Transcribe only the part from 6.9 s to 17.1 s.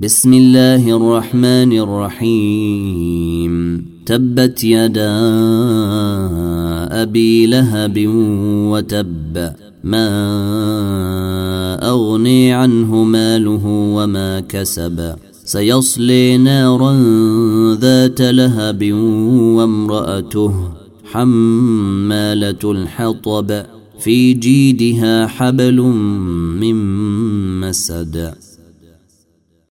أبي لهب وتب ما أغني عنه ماله وما كسب. سيصلي نارا